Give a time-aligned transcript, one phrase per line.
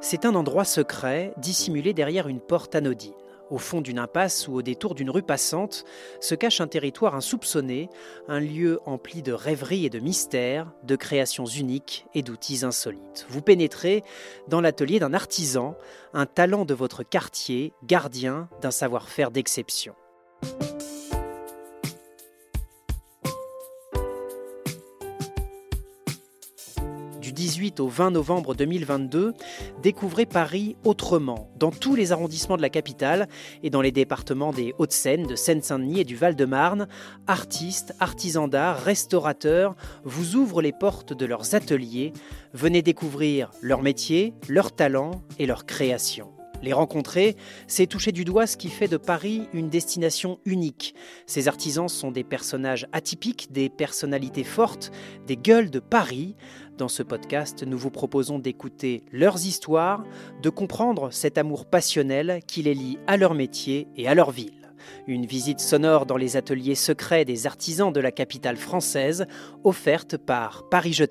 [0.00, 3.14] C'est un endroit secret, dissimulé derrière une porte anodine.
[3.50, 5.84] Au fond d'une impasse ou au détour d'une rue passante
[6.20, 7.88] se cache un territoire insoupçonné,
[8.28, 13.26] un lieu empli de rêveries et de mystères, de créations uniques et d'outils insolites.
[13.28, 14.02] Vous pénétrez
[14.48, 15.76] dans l'atelier d'un artisan,
[16.12, 19.94] un talent de votre quartier, gardien d'un savoir-faire d'exception.
[27.36, 29.34] 18 au 20 novembre 2022,
[29.82, 33.28] découvrez Paris autrement, dans tous les arrondissements de la capitale
[33.62, 36.88] et dans les départements des Hauts-de-Seine, de Seine-Saint-Denis et du Val-de-Marne.
[37.26, 42.14] Artistes, artisans d'art, restaurateurs vous ouvrent les portes de leurs ateliers.
[42.54, 46.35] Venez découvrir leur métier, leurs talents et leurs créations.
[46.62, 50.94] Les rencontrer, c'est toucher du doigt ce qui fait de Paris une destination unique.
[51.26, 54.90] Ces artisans sont des personnages atypiques, des personnalités fortes,
[55.26, 56.34] des gueules de Paris.
[56.78, 60.04] Dans ce podcast, nous vous proposons d'écouter leurs histoires,
[60.42, 64.72] de comprendre cet amour passionnel qui les lie à leur métier et à leur ville.
[65.06, 69.26] Une visite sonore dans les ateliers secrets des artisans de la capitale française,
[69.64, 71.06] offerte par Paris Je.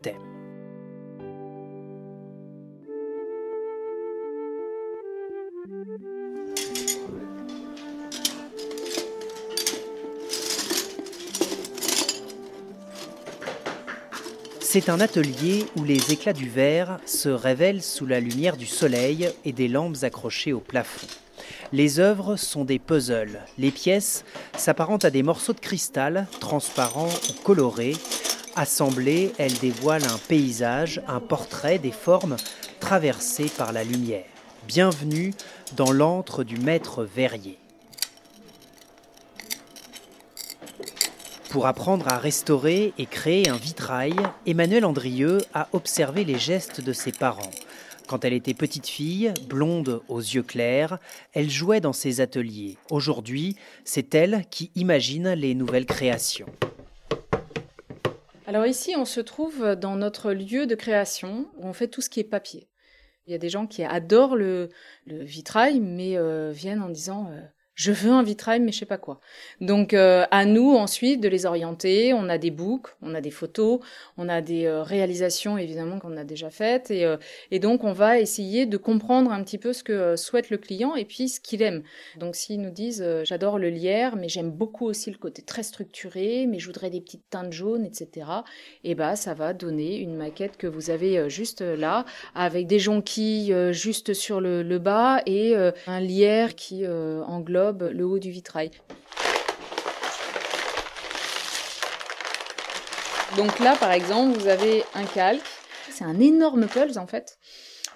[14.76, 19.30] C'est un atelier où les éclats du verre se révèlent sous la lumière du soleil
[19.46, 21.08] et des lampes accrochées au plafond.
[21.72, 23.40] Les œuvres sont des puzzles.
[23.58, 24.26] Les pièces
[24.58, 27.96] s'apparentent à des morceaux de cristal, transparents ou colorés.
[28.58, 32.36] Assemblées, elles dévoilent un paysage, un portrait des formes
[32.82, 34.26] traversées par la lumière.
[34.68, 35.34] Bienvenue
[35.78, 37.58] dans l'antre du maître verrier.
[41.56, 44.14] Pour apprendre à restaurer et créer un vitrail,
[44.46, 47.50] Emmanuel Andrieux a observé les gestes de ses parents.
[48.10, 51.00] Quand elle était petite fille, blonde aux yeux clairs,
[51.32, 52.78] elle jouait dans ses ateliers.
[52.92, 53.56] Aujourd'hui,
[53.86, 56.50] c'est elle qui imagine les nouvelles créations.
[58.48, 62.10] Alors ici, on se trouve dans notre lieu de création où on fait tout ce
[62.10, 62.68] qui est papier.
[63.28, 64.72] Il y a des gens qui adorent le,
[65.08, 67.40] vitrail, mais euh, viennent en disant euh,
[67.76, 69.20] je veux un vitrail, mais je sais pas quoi.
[69.60, 72.14] Donc euh, à nous ensuite de les orienter.
[72.14, 73.82] On a des books, on a des photos,
[74.18, 77.18] on a des euh, réalisations évidemment qu'on a déjà faites, et, euh,
[77.52, 80.96] et donc on va essayer de comprendre un petit peu ce que souhaite le client
[80.96, 81.84] et puis ce qu'il aime.
[82.18, 86.48] Donc s'ils nous disent j'adore le lierre, mais j'aime beaucoup aussi le côté très structuré,
[86.48, 88.28] mais je voudrais des petites teintes jaunes, etc.
[88.86, 93.54] Et bah ça va donner une maquette que vous avez juste là, avec des jonquilles
[93.74, 95.56] juste sur le bas et
[95.88, 98.72] un lierre qui englobe le haut du vitrail.
[103.38, 105.44] Donc là, par exemple, vous avez un calque.
[105.90, 107.38] C'est un énorme pulse en fait.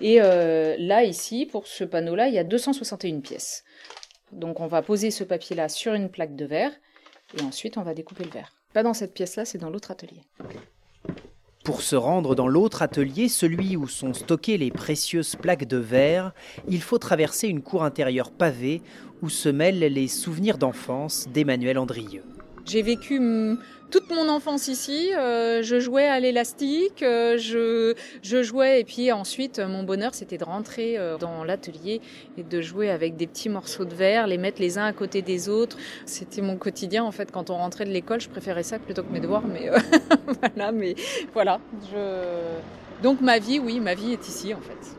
[0.01, 3.63] Et euh, là, ici, pour ce panneau-là, il y a 261 pièces.
[4.31, 6.71] Donc on va poser ce papier-là sur une plaque de verre
[7.37, 8.53] et ensuite on va découper le verre.
[8.73, 10.21] Pas dans cette pièce-là, c'est dans l'autre atelier.
[11.69, 16.31] Pour se rendre dans l'autre atelier, celui où sont stockées les précieuses plaques de verre,
[16.67, 18.81] il faut traverser une cour intérieure pavée
[19.21, 22.23] où se mêlent les souvenirs d'enfance d'Emmanuel Andrieux.
[22.69, 23.19] J'ai vécu
[23.89, 25.11] toute mon enfance ici.
[25.17, 30.37] Euh, je jouais à l'élastique, euh, je, je, jouais et puis ensuite mon bonheur c'était
[30.37, 31.99] de rentrer euh, dans l'atelier
[32.37, 35.23] et de jouer avec des petits morceaux de verre, les mettre les uns à côté
[35.23, 35.77] des autres.
[36.05, 38.21] C'était mon quotidien en fait quand on rentrait de l'école.
[38.21, 39.71] Je préférais ça plutôt que mes devoirs, mais
[40.39, 40.71] voilà.
[40.71, 40.93] Mais
[41.33, 41.59] voilà.
[41.91, 43.01] Je...
[43.01, 44.98] Donc ma vie, oui, ma vie est ici en fait.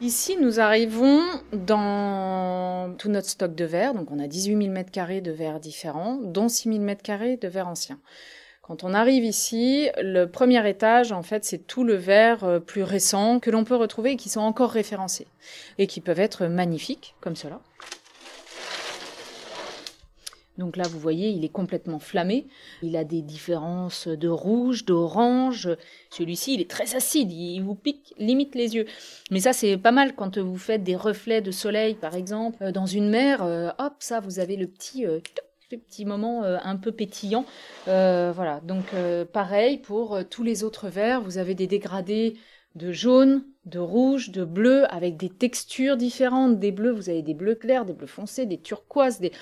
[0.00, 3.94] Ici, nous arrivons dans tout notre stock de verre.
[3.94, 7.66] Donc, on a 18 000 m2 de verre différents, dont 6 000 m2 de verre
[7.66, 7.98] ancien.
[8.62, 12.84] Quand on arrive ici, le premier étage, en fait, c'est tout le verre euh, plus
[12.84, 15.26] récent que l'on peut retrouver et qui sont encore référencés
[15.78, 17.60] et qui peuvent être magnifiques, comme cela.
[20.58, 22.46] Donc là, vous voyez, il est complètement flammé.
[22.82, 25.70] Il a des différences de rouge, d'orange.
[26.10, 27.32] Celui-ci, il est très acide.
[27.32, 28.86] Il vous pique limite les yeux.
[29.30, 32.72] Mais ça, c'est pas mal quand vous faites des reflets de soleil, par exemple, euh,
[32.72, 33.42] dans une mer.
[33.42, 35.20] Euh, hop, ça, vous avez le petit, euh,
[35.70, 37.44] petit moment un peu pétillant.
[37.84, 38.60] voilà.
[38.64, 38.86] Donc
[39.34, 41.20] pareil pour tous les autres verres.
[41.20, 42.36] Vous avez des dégradés
[42.74, 46.58] de jaune, de rouge, de bleu, avec des textures différentes.
[46.58, 49.32] Des bleus, vous avez des bleus clairs, des bleus foncés, des turquoises, des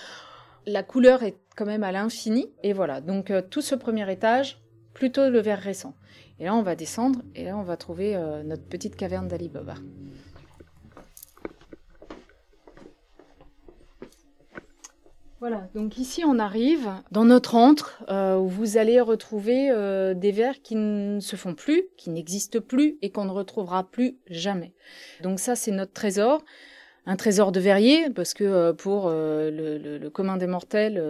[0.66, 2.46] la couleur est quand même à l'infini.
[2.62, 4.60] Et voilà, donc euh, tout ce premier étage,
[4.92, 5.94] plutôt le verre récent.
[6.38, 9.74] Et là, on va descendre et là, on va trouver euh, notre petite caverne d'Alibaba.
[15.38, 19.68] Voilà, donc ici on arrive dans notre antre euh, où vous allez retrouver
[20.16, 24.16] des verres qui ne se font plus, qui n'existent plus et qu'on ne retrouvera plus
[24.28, 24.72] jamais.
[25.22, 26.42] Donc ça c'est notre trésor,
[27.06, 31.02] un trésor de verrier parce que euh, pour le, commun des mortels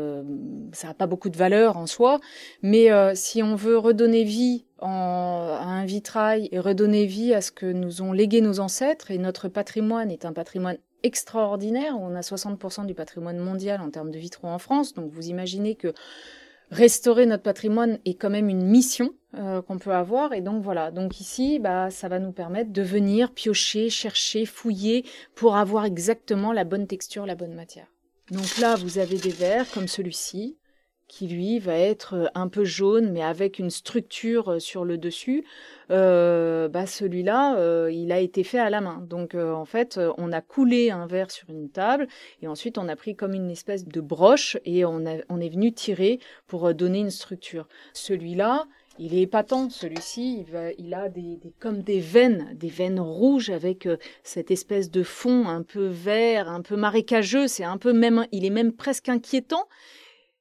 [0.73, 2.21] ça n'a pas beaucoup de valeur en soi,
[2.63, 7.67] mais si on veut redonner vie à un vitrail et redonner vie à ce que
[7.67, 11.97] nous ont légué nos ancêtres et notre patrimoine est un patrimoine extraordinaire.
[11.99, 14.95] On a 60% du patrimoine mondial en termes de vitraux en France.
[14.95, 15.93] Donc vous imaginez que
[16.71, 20.33] restaurer notre patrimoine est quand même une mission euh, qu'on peut avoir.
[20.33, 25.05] Et donc voilà, donc ici, bah, ça va nous permettre de venir piocher, chercher, fouiller
[25.35, 27.87] pour avoir exactement la bonne texture, la bonne matière.
[28.31, 30.57] Donc là, vous avez des verres comme celui-ci
[31.09, 34.99] qui lui va être euh, un peu jaune mais avec une structure euh, sur le
[34.99, 35.45] dessus,
[35.91, 39.05] euh, bah celui-là, il a été fait à la main.
[39.09, 42.09] Donc en fait, on a coulé un verre sur une table
[42.43, 46.19] et ensuite on a pris comme une espèce de broche et on, est venu tirer
[46.49, 47.69] pour donner une structure.
[47.93, 48.65] Celui-là,
[48.99, 50.45] il est épatant, celui-ci,
[50.79, 53.89] il, a des, comme des veines, des veines rouges avec
[54.25, 58.45] cette espèce de fond un peu vert, un peu marécageux, c'est un peu même, il
[58.45, 59.69] est même presque inquiétant.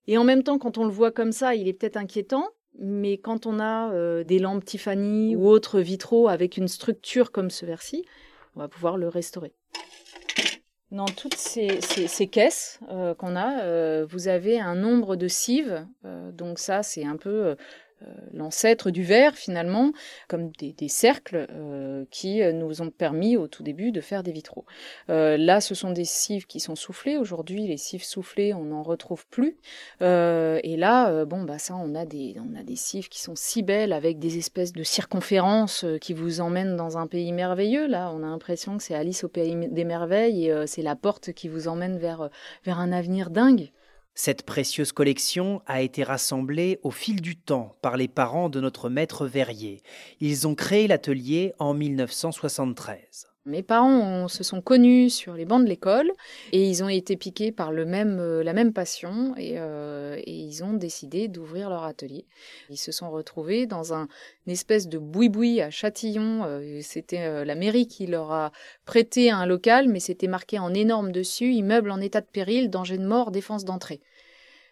[0.07, 2.49] Et en même temps, quand on le voit comme ça, il est peut-être inquiétant,
[2.79, 7.49] mais quand on a euh, des lampes Tiffany ou autres vitraux avec une structure comme
[7.49, 8.05] ce verre-ci,
[8.55, 9.53] on va pouvoir le restaurer.
[10.91, 11.79] Dans toutes ces,
[12.27, 15.85] caisses euh, qu'on a, euh, vous avez un nombre de cives.
[16.31, 17.55] donc ça, c'est un peu
[18.33, 19.91] l'ancêtre du verre finalement,
[20.27, 24.31] comme des, cercles euh, qui euh, nous ont permis au tout début de faire des
[24.31, 24.65] vitraux.
[25.07, 27.17] là, ce sont des cives qui sont soufflées.
[27.17, 29.57] Aujourd'hui, les cives soufflées, on n'en retrouve plus.
[30.01, 33.63] et là, bon, bah ça, on a des, on a des cives qui sont si
[33.63, 37.87] belles avec des espèces de circonférences qui vous emmènent dans un pays merveilleux.
[37.87, 41.33] Là, on a l'impression que c'est Alice au pays des merveilles et c'est la porte
[41.33, 42.29] qui vous emmène vers,
[42.63, 43.71] vers un avenir dingue.
[44.17, 48.89] Cette précieuse collection a été rassemblée au fil du temps par les parents de notre
[48.89, 49.83] maître verrier.
[50.21, 53.34] Ils ont créé l'atelier en 1973.
[53.47, 56.11] Mes parents se sont connus sur les bancs de l'école
[56.51, 60.63] et ils ont été piqués par le même, euh, la même passion euh, et, ils
[60.63, 62.25] ont décidé d'ouvrir leur atelier.
[62.71, 64.07] Ils se sont retrouvés dans un,
[64.47, 66.43] une espèce de boui-boui à Châtillon.
[66.43, 68.51] Euh, c'était la mairie qui leur a
[68.85, 72.97] prêté un local, mais c'était marqué en énorme dessus immeuble en état de péril, danger
[72.97, 74.01] de mort, défense d'entrée.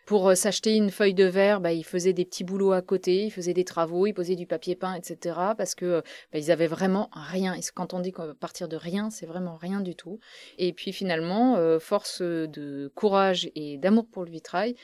[0.05, 3.25] Pour euh, s'acheter une feuille de verre, bah, ils faisaient des petits boulots à côté,
[3.25, 5.35] ils faisaient des travaux, ils posaient du papier peint, etc.
[5.57, 6.01] Parce que
[6.31, 7.53] bah, ils avaient vraiment rien.
[7.53, 10.19] Et quand on dit qu'on va partir de rien, c'est vraiment rien du tout.
[10.57, 14.75] Et puis finalement, euh, force de courage et d'amour pour le vitrail,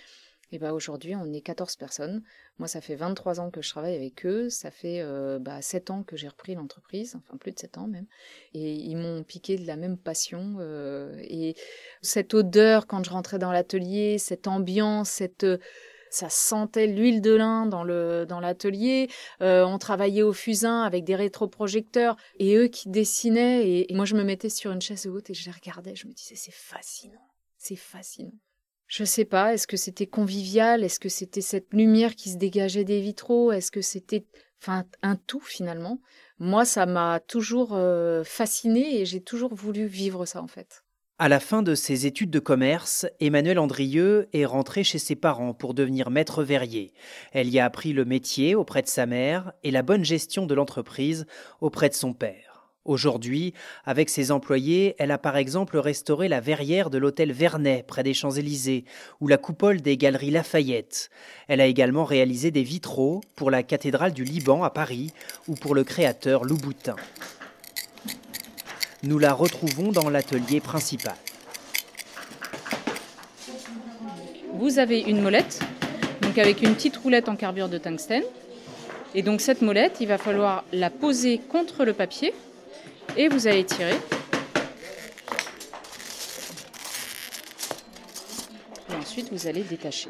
[0.51, 2.23] et bah aujourd'hui, on est 14 personnes.
[2.57, 4.49] Moi, ça fait 23 ans que je travaille avec eux.
[4.49, 7.87] Ça fait euh, bah, 7 ans que j'ai repris l'entreprise, enfin plus de 7 ans
[7.87, 8.07] même.
[8.53, 10.55] Et ils m'ont piqué de la même passion.
[10.59, 11.55] Euh, et
[12.01, 15.45] cette odeur quand je rentrais dans l'atelier, cette ambiance, cette
[16.09, 19.09] ça sentait l'huile de lin dans le dans l'atelier.
[19.41, 23.67] Euh, on travaillait au fusain avec des rétroprojecteurs et eux qui dessinaient.
[23.67, 25.95] Et, et moi, je me mettais sur une chaise haute et je les regardais.
[25.95, 27.27] Je me disais, c'est fascinant,
[27.57, 28.33] c'est fascinant.
[28.89, 32.83] Je sais pas, est-ce que c'était convivial Est-ce que c'était cette lumière qui se dégageait
[32.83, 34.25] des vitraux Est-ce que c'était
[34.59, 36.01] enfin un tout finalement
[36.39, 40.83] Moi, ça m'a toujours euh, fasciné et j'ai toujours voulu vivre ça en fait.
[41.19, 45.53] À la fin de ses études de commerce, Emmanuel Andrieux est rentré chez ses parents
[45.53, 46.91] pour devenir maître verrier.
[47.31, 50.55] Elle y a appris le métier auprès de sa mère et la bonne gestion de
[50.55, 51.27] l'entreprise
[51.61, 52.48] auprès de son père.
[52.85, 58.03] Aujourd'hui, avec ses employés, elle a par exemple restauré la verrière de l'hôtel Vernet près
[58.03, 58.85] des Champs-Élysées
[59.19, 61.09] ou la coupole des galeries Lafayette.
[61.49, 65.11] Elle a également réalisé des vitraux pour la cathédrale du Liban à Paris
[65.49, 66.95] ou pour le créateur Louboutin.
[69.03, 71.15] Nous la retrouvons dans l'atelier principal.
[74.53, 75.59] Vous avez une molette,
[76.21, 78.23] donc avec une petite roulette en carbure de tungstène.
[79.15, 82.33] Et donc cette molette, il va falloir la poser contre le papier
[83.17, 83.97] et vous allez tirer.
[88.89, 90.09] Et ensuite, vous allez détacher.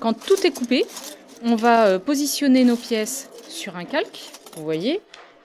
[0.00, 0.84] Quand tout est coupé,
[1.44, 4.30] on va euh, positionner nos pièces sur un calque.
[4.56, 5.00] Vous voyez,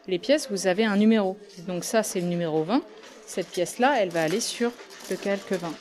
[0.07, 1.37] les pièces, vous avez un numéro.
[1.67, 2.81] Donc ça, c'est le numéro 20.
[3.25, 4.71] Cette pièce-là, elle va aller sur
[5.09, 5.73] le calque 20.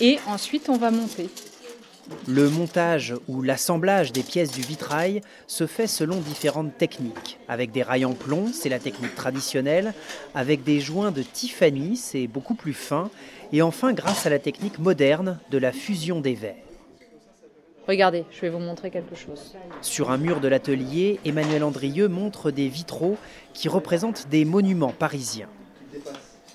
[0.00, 1.28] Et ensuite, on va monter.
[2.26, 7.38] Le montage ou l'assemblage des pièces du vitrail se fait selon différentes techniques.
[7.48, 9.94] Avec des rails en plomb, c'est la technique traditionnelle.
[10.34, 13.10] Avec des joints de Tiffany, c'est beaucoup plus fin.
[13.52, 16.56] Et enfin, grâce à la technique moderne de la fusion des verres.
[17.86, 19.56] Regardez, je vais vous montrer quelque chose.
[19.80, 23.16] Sur un mur de l'atelier, Emmanuel Andrieux montre des vitraux
[23.54, 25.48] qui représentent des monuments parisiens.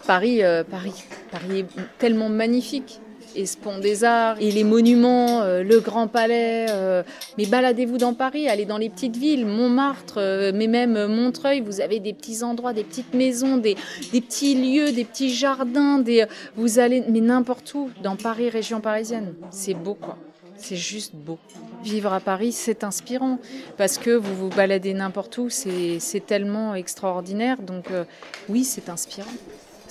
[0.05, 1.67] Paris, euh, Paris, Paris est
[1.97, 2.99] tellement magnifique
[3.35, 6.67] et ce pont des Arts, et les monuments, euh, le Grand Palais.
[6.69, 7.03] euh,
[7.37, 11.81] mais baladez-vous dans Paris, allez dans les petites villes, Montmartre, euh, mais même Montreuil, vous
[11.81, 13.75] avez des petits endroits, des petites maisons, des,
[14.11, 16.25] des petits lieux, des petits jardins, des,
[16.55, 19.33] vous allez, mais n'importe où, dans Paris, région parisienne.
[19.51, 20.17] C'est beau, quoi.
[20.55, 21.39] C'est juste beau.
[21.83, 23.39] Vivre à Paris, c'est inspirant
[23.77, 27.61] parce que vous vous baladez n'importe où, c'est tellement extraordinaire.
[27.61, 27.85] Donc
[28.47, 29.31] oui, c'est inspirant.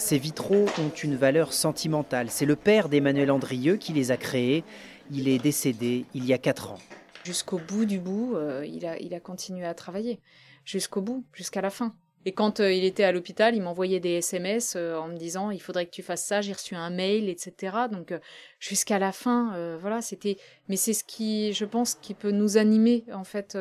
[0.02, 2.28] Ces vitraux ont une valeur sentimentale.
[2.28, 4.64] C'est le père d'Emmanuel Andrieux qui les a créés.
[5.12, 6.78] Il est décédé il y a quatre ans.
[7.22, 10.18] Jusqu'au bout du bout, euh, il, a, continué à travailler.
[10.64, 11.94] Jusqu'au bout, jusqu'à la fin.
[12.24, 15.52] Et quand euh, il était à l'hôpital, il m'envoyait des SMS euh, en me disant
[15.52, 17.76] il faudrait que tu fasses ça, j'ai reçu un mail, etc.
[17.90, 18.12] Donc
[18.58, 20.36] jusqu'à la fin, voilà, c'était.
[20.68, 23.56] Mais c'est ce qui, je pense, qui peut nous animer en fait.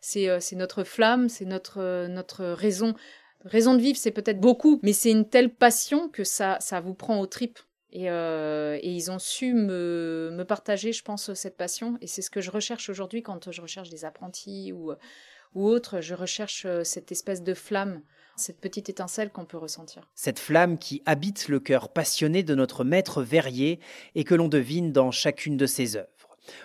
[0.00, 2.94] c'est notre flamme, c'est notre notre raison.
[3.44, 6.94] Raison de vivre, c'est peut-être beaucoup, mais c'est une telle passion que ça ça vous
[6.94, 7.58] prend aux tripes.
[7.92, 11.96] Et, euh, ils ont su me, me partager, je pense, cette passion.
[12.00, 14.92] Et c'est ce que je recherche aujourd'hui quand je recherche des apprentis ou,
[15.54, 16.00] ou autres.
[16.00, 18.02] Je recherche euh, cette espèce de flamme,
[18.36, 20.08] cette petite étincelle qu'on peut ressentir.
[20.14, 23.78] Cette flamme qui habite le cœur passionné de notre maître verrier
[24.14, 26.08] et que l'on devine dans chacune de ses œuvres.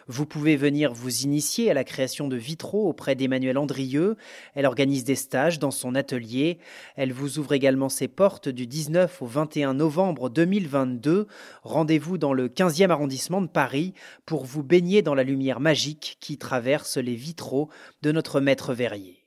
[0.07, 4.17] Vous pouvez venir vous initier à la création de vitraux auprès d'Emmanuel Andrieux.
[4.55, 6.59] Elle organise des stages dans son atelier.
[6.95, 11.27] Elle vous ouvre également ses portes du 19 au 21 novembre 2022.
[11.63, 13.93] Rendez-vous dans le 15e arrondissement de Paris
[14.25, 17.69] pour vous baigner dans la lumière magique qui traverse les vitraux
[18.01, 19.18] de notre maître verrier.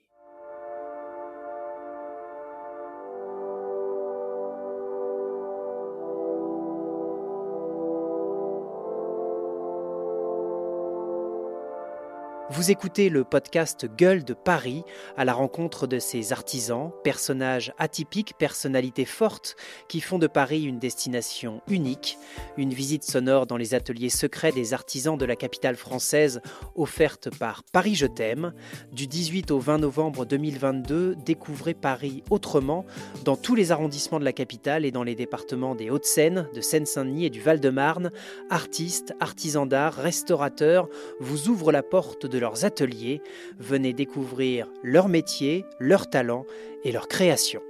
[12.50, 14.82] Vous écoutez le podcast Gueule de Paris
[15.16, 19.56] à la rencontre de ces artisans, personnages atypiques, personnalités fortes
[19.88, 22.18] qui font de Paris une destination unique.
[22.56, 26.42] Une visite sonore dans les ateliers secrets des artisans de la capitale française
[26.74, 28.52] offerte par Paris Je t'aime.
[28.92, 32.84] Du 18 au 20 novembre 2022, découvrez Paris autrement
[33.24, 37.26] dans tous les arrondissements de la capitale et dans les départements des Hauts-de-Seine, de Seine-Saint-Denis
[37.26, 38.10] et du Val-de-Marne.
[38.50, 40.88] Artistes, artisans d'art, restaurateurs
[41.20, 43.22] vous ouvrent la porte de leurs ateliers.
[43.58, 46.44] Venez découvrir leur métier, leurs talents
[46.84, 47.62] et leur création.